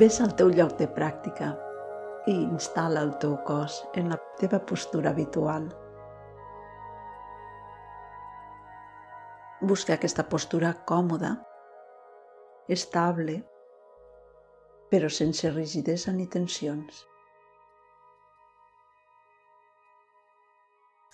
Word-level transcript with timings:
Ves 0.00 0.16
al 0.24 0.30
teu 0.32 0.48
lloc 0.48 0.78
de 0.78 0.86
pràctica 0.96 1.50
i 2.30 2.32
instal·la 2.32 3.02
el 3.04 3.10
teu 3.20 3.34
cos 3.44 3.74
en 4.00 4.06
la 4.08 4.16
teva 4.40 4.60
postura 4.70 5.10
habitual. 5.10 5.66
Busca 9.60 9.98
aquesta 9.98 10.24
postura 10.32 10.70
còmoda, 10.88 11.34
estable, 12.78 13.36
però 14.88 15.12
sense 15.12 15.52
rigidesa 15.52 16.16
ni 16.16 16.30
tensions. 16.38 17.04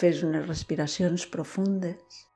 Fes 0.00 0.24
unes 0.24 0.48
respiracions 0.48 1.28
profundes 1.36 2.26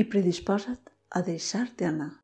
i 0.00 0.08
predisposa't 0.08 0.94
a 1.12 1.26
deixar-te 1.32 1.92
anar. 1.92 2.14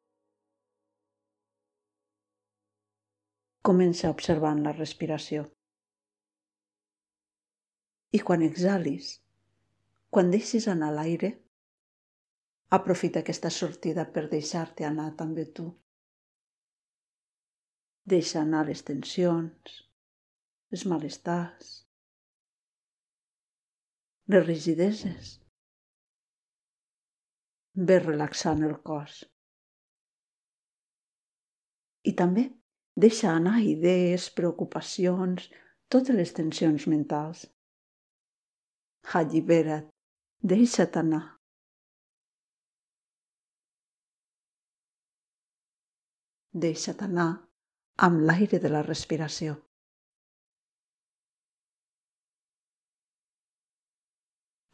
Comença 3.69 4.09
observant 4.09 4.63
la 4.65 4.73
respiració. 4.73 5.43
I 8.17 8.21
quan 8.25 8.41
exhalis, 8.43 9.11
quan 10.09 10.31
deixis 10.33 10.67
anar 10.73 10.89
l'aire, 10.95 11.29
aprofita 12.77 13.21
aquesta 13.21 13.51
sortida 13.53 14.07
per 14.15 14.23
deixar-te 14.33 14.87
anar 14.89 15.11
també 15.19 15.45
tu. 15.59 15.67
Deixa 18.15 18.41
anar 18.41 18.63
les 18.69 18.81
tensions, 18.89 19.75
els 20.73 20.87
malestars, 20.93 21.75
les 24.33 24.47
rigideses. 24.47 25.35
Ve 27.91 28.01
relaxant 28.01 28.65
el 28.71 28.75
cos. 28.89 29.21
I 32.09 32.17
també 32.17 32.47
Deixa 33.03 33.31
anar 33.33 33.61
idees, 33.65 34.25
preocupacions, 34.39 35.47
totes 35.95 36.17
les 36.21 36.33
tensions 36.37 36.87
mentals. 36.93 37.45
Allibera't, 39.21 39.87
deixa't 40.53 40.99
anar. 41.01 41.23
Deixa't 46.67 47.05
anar 47.07 47.29
amb 48.09 48.25
l'aire 48.29 48.61
de 48.65 48.73
la 48.77 48.85
respiració. 48.87 49.57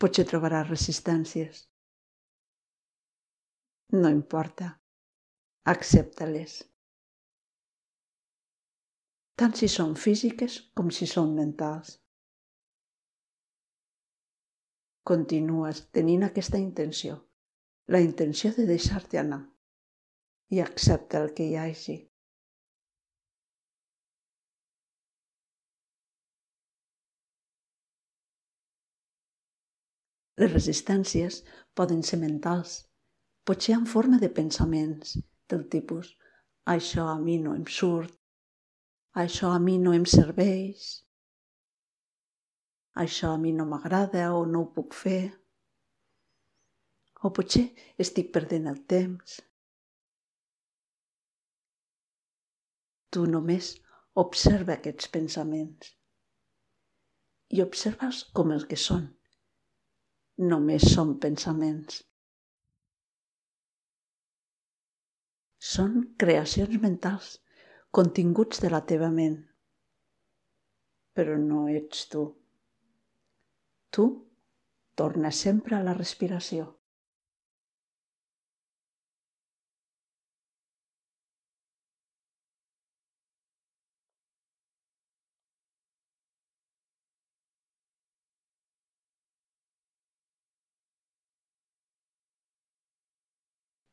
Potser 0.02 0.24
trobaràs 0.30 0.70
resistències. 0.72 1.66
No 4.00 4.10
importa. 4.20 4.72
Accepta-les 5.76 6.64
tant 9.40 9.52
si 9.60 9.68
són 9.68 9.94
físiques 10.00 10.54
com 10.78 10.90
si 10.98 11.06
són 11.10 11.34
mentals. 11.36 11.98
Continues 15.10 15.82
tenint 15.98 16.24
aquesta 16.26 16.58
intenció, 16.62 17.18
la 17.92 18.00
intenció 18.06 18.50
de 18.56 18.64
deixar-te 18.72 19.20
anar 19.22 19.42
i 20.56 20.62
accepta 20.64 21.20
el 21.22 21.34
que 21.36 21.50
hi 21.50 21.56
hagi. 21.60 21.98
Les 30.40 30.52
resistències 30.52 31.42
poden 31.76 32.02
ser 32.08 32.18
mentals, 32.24 32.82
potser 33.48 33.76
en 33.76 33.86
forma 33.88 34.18
de 34.20 34.28
pensaments 34.42 35.16
del 35.52 35.68
tipus 35.72 36.14
això 36.72 37.06
a 37.12 37.18
mi 37.20 37.38
no 37.44 37.54
em 37.56 37.64
surt, 37.78 38.12
això 39.22 39.50
a 39.54 39.58
mi 39.62 39.78
no 39.80 39.94
em 39.96 40.04
serveix, 40.12 40.86
això 43.02 43.32
a 43.32 43.40
mi 43.40 43.52
no 43.56 43.64
m'agrada 43.70 44.28
o 44.36 44.44
no 44.52 44.62
ho 44.64 44.70
puc 44.76 44.96
fer, 44.96 45.20
o 47.24 47.32
potser 47.38 47.64
estic 48.04 48.32
perdent 48.34 48.68
el 48.72 48.82
temps. 48.92 49.38
Tu 53.12 53.24
només 53.32 53.70
observa 54.22 54.76
aquests 54.76 55.08
pensaments 55.14 55.94
i 57.56 57.62
observes 57.64 58.20
com 58.36 58.52
el 58.52 58.66
que 58.68 58.78
són. 58.84 59.08
Només 60.52 60.84
són 60.92 61.14
pensaments. 61.24 62.02
Són 65.72 66.02
creacions 66.20 66.76
mentals 66.82 67.30
continguts 67.96 68.58
de 68.60 68.68
la 68.68 68.82
teva 68.90 69.06
ment. 69.08 69.36
Però 71.16 71.36
no 71.40 71.62
ets 71.72 72.02
tu. 72.12 72.24
Tu 73.96 74.04
torna 75.00 75.30
sempre 75.38 75.78
a 75.78 75.84
la 75.86 75.96
respiració. 75.96 76.66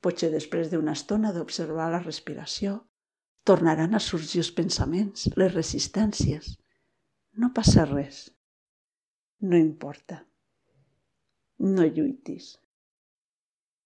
Potser 0.03 0.33
després 0.33 0.67
d'una 0.73 0.97
estona 0.99 1.31
d'observar 1.31 1.93
la 1.93 2.03
respiració, 2.03 2.81
tornaran 3.43 3.95
a 3.95 4.01
sorgir 4.03 4.41
els 4.43 4.51
pensaments, 4.55 5.27
les 5.39 5.53
resistències. 5.53 6.53
No 7.39 7.51
passa 7.55 7.85
res. 7.89 8.25
No 9.43 9.57
importa. 9.59 10.21
No 11.59 11.85
lluitis. 11.85 12.53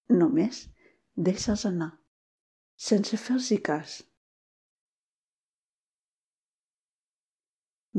Només 0.09 0.65
deixes 1.29 1.65
anar, 1.67 1.89
sense 2.89 3.17
fer-los 3.17 3.49
cas. 3.65 3.97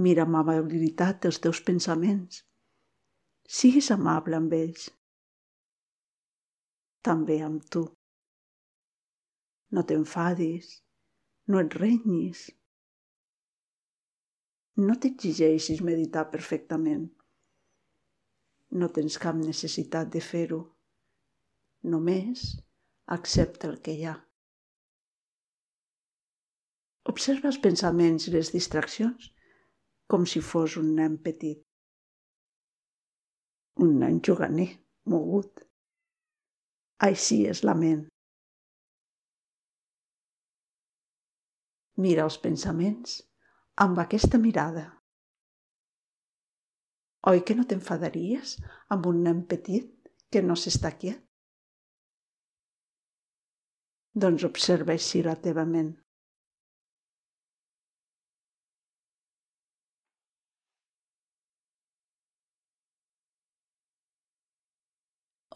Mira 0.06 0.24
amb 0.24 0.38
amabilitat 0.38 1.26
els 1.26 1.40
teus 1.42 1.60
pensaments. 1.68 2.44
Siguis 3.58 3.90
amable 3.90 4.38
amb 4.38 4.52
ells. 4.54 4.88
També 7.02 7.40
amb 7.42 7.64
tu. 7.72 7.82
No 9.74 9.82
t'enfadis, 9.84 10.70
no 11.48 11.60
et 11.64 11.74
renyis. 11.80 12.46
No 14.78 14.94
t'exigeixis 15.02 15.80
meditar 15.82 16.26
perfectament. 16.32 17.06
No 18.80 18.88
tens 18.94 19.16
cap 19.22 19.38
necessitat 19.40 20.10
de 20.12 20.20
fer-ho. 20.22 20.60
Només 21.94 22.44
accepta 23.16 23.70
el 23.70 23.78
que 23.84 23.94
hi 23.96 24.04
ha. 24.06 24.16
Observa 27.08 27.48
els 27.48 27.60
pensaments 27.64 28.28
i 28.28 28.34
les 28.34 28.52
distraccions 28.52 29.30
com 30.12 30.26
si 30.28 30.44
fos 30.44 30.76
un 30.80 30.92
nen 30.98 31.16
petit. 31.24 31.62
Un 33.84 33.96
nen 34.02 34.20
juganer, 34.28 34.68
mogut. 35.08 35.64
Així 37.08 37.40
és 37.48 37.64
la 37.64 37.74
ment. 37.78 38.04
Mira 42.04 42.24
els 42.28 42.38
pensaments 42.42 43.14
amb 43.84 43.98
aquesta 44.02 44.38
mirada. 44.42 44.84
Oi 47.30 47.42
que 47.46 47.56
no 47.58 47.64
t'enfadaries 47.70 48.52
amb 48.94 49.08
un 49.10 49.24
nen 49.24 49.40
petit 49.52 50.12
que 50.30 50.42
no 50.44 50.54
s'està 50.54 50.92
quiet? 51.00 51.24
Doncs 54.24 54.46
observa 54.46 54.94
així 54.94 55.24
la 55.26 55.34
teva 55.48 55.66
ment. 55.74 55.90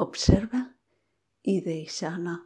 Observa 0.07 0.63
i 1.55 1.61
deixa 1.67 2.11
anar. 2.17 2.41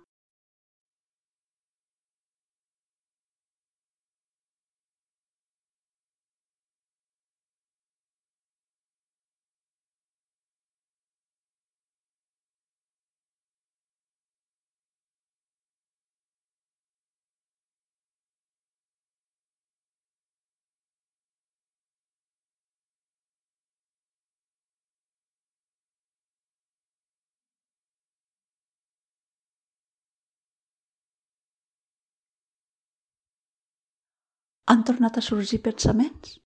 Han 34.66 34.82
tornat 34.84 35.16
a 35.16 35.22
sorgir 35.22 35.60
pensaments? 35.62 36.40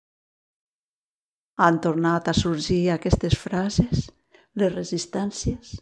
Han 1.57 1.79
tornat 1.81 2.27
a 2.29 2.33
sorgir 2.37 2.83
aquestes 2.93 3.37
frases, 3.37 4.11
les 4.61 4.73
resistències? 4.75 5.73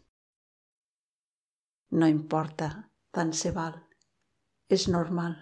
No 1.91 2.07
importa, 2.07 2.69
tant 3.11 3.35
se 3.35 3.51
val. 3.51 3.75
És 4.69 4.87
normal. 4.87 5.35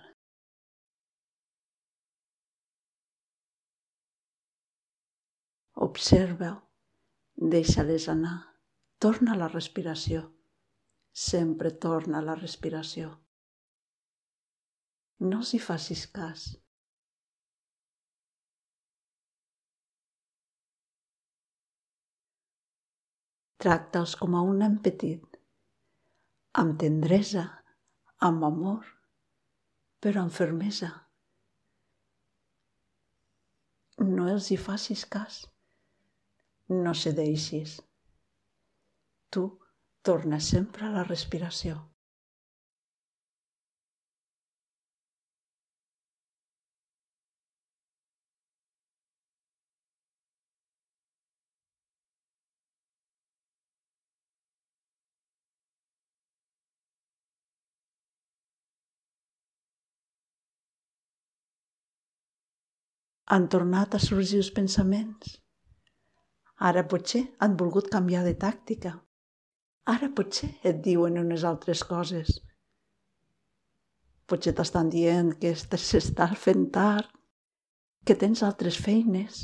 Observa, 5.87 6.53
deixa-les 7.57 8.07
anar, 8.09 8.37
torna 8.97 9.35
a 9.35 9.41
la 9.45 9.53
respiració. 9.53 10.23
Sempre 11.13 11.77
torna 11.87 12.19
a 12.21 12.25
la 12.25 12.37
respiració. 12.39 13.11
No 15.19 15.43
s'hi 15.43 15.59
facis 15.61 16.07
cas. 16.13 16.53
Tracta'ls 23.67 24.13
com 24.15 24.35
a 24.39 24.41
un 24.47 24.61
nen 24.63 24.75
petit, 24.83 25.33
amb 26.61 26.77
tendresa, 26.79 27.41
amb 28.27 28.45
amor, 28.47 28.85
però 29.99 30.21
amb 30.21 30.31
fermesa. 30.31 30.87
No 33.99 34.29
els 34.31 34.47
hi 34.53 34.57
facis 34.69 35.03
cas. 35.17 35.41
No 36.71 36.95
cedeixis. 36.95 37.75
Tu 39.35 39.43
torna 40.11 40.39
sempre 40.39 40.87
a 40.87 40.93
la 40.95 41.03
respiració. 41.11 41.75
Han 63.27 63.49
tornat 63.51 63.95
a 63.95 63.99
sorgir 63.99 64.39
els 64.39 64.53
pensaments. 64.55 65.33
Ara 66.67 66.85
potser 66.87 67.25
han 67.43 67.57
volgut 67.59 67.89
canviar 67.91 68.23
de 68.25 68.33
tàctica. 68.39 68.93
Ara 69.93 70.07
potser 70.15 70.49
et 70.63 70.79
diuen 70.85 71.19
unes 71.19 71.43
altres 71.47 71.83
coses. 71.89 72.31
Potser 74.27 74.53
t'estan 74.55 74.89
dient 74.91 75.33
que 75.41 75.53
s'està 75.59 76.27
fent 76.35 76.65
tard, 76.77 77.11
que 78.07 78.15
tens 78.15 78.43
altres 78.47 78.79
feines. 78.79 79.43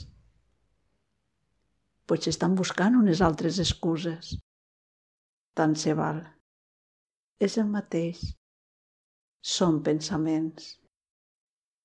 Potser 2.07 2.31
estan 2.31 2.55
buscant 2.55 2.95
unes 2.99 3.21
altres 3.27 3.59
excuses. 3.63 4.31
Tant 5.59 5.75
se 5.75 5.93
val. 5.99 6.23
És 7.39 7.59
el 7.59 7.67
mateix. 7.67 8.23
Són 9.43 9.81
pensaments. 9.83 10.71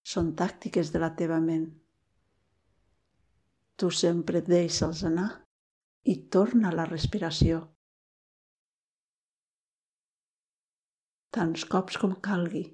Són 0.06 0.32
tàctiques 0.38 0.94
de 0.94 1.02
la 1.02 1.10
teva 1.18 1.42
ment. 1.42 1.68
Tu 3.80 3.88
sempre 3.94 4.40
deixa'ls 4.42 5.04
anar 5.06 5.28
i 6.12 6.14
torna 6.36 6.72
la 6.74 6.86
respiració. 6.88 7.60
Tants 11.36 11.66
cops 11.74 12.00
com 12.02 12.16
calgui. 12.28 12.64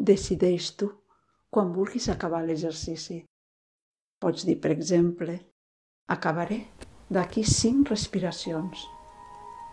Decideix 0.00 0.70
tu 0.80 0.86
quan 1.52 1.74
vulguis 1.74 2.06
acabar 2.08 2.40
l'exercici. 2.46 3.18
Pots 4.20 4.46
dir, 4.48 4.56
per 4.62 4.70
exemple, 4.72 5.34
acabaré 6.08 6.62
d'aquí 7.12 7.44
cinc 7.44 7.92
respiracions 7.92 8.86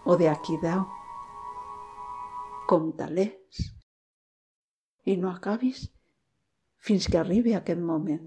o 0.03 0.17
d'aquí 0.19 0.57
deu. 0.63 0.83
Compta-les 2.67 3.63
i 5.07 5.15
no 5.15 5.31
acabis 5.31 5.85
fins 6.83 7.07
que 7.07 7.21
arribi 7.21 7.55
aquest 7.55 7.79
moment. 7.79 8.25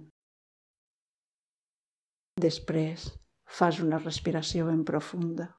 Després 2.41 3.11
fas 3.61 3.82
una 3.85 4.00
respiració 4.00 4.70
ben 4.70 4.87
profunda 4.88 5.50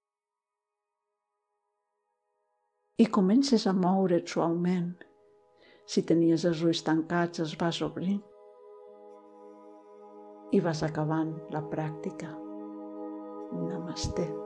i 3.01 3.05
comences 3.13 3.67
a 3.69 3.73
moure't 3.77 4.29
suaument 4.29 4.91
si 5.85 6.03
tenies 6.07 6.45
els 6.45 6.61
ulls 6.63 6.83
tancats, 6.87 7.41
els 7.43 7.55
vas 7.59 7.81
obrint 7.85 8.21
i 10.51 10.59
vas 10.59 10.83
acabant 10.83 11.31
la 11.55 11.63
pràctica. 11.71 12.31
Namaste. 13.55 14.40